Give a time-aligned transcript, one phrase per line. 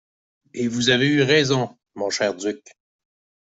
[0.55, 2.73] Et vous avez eu raison, mon cher duc.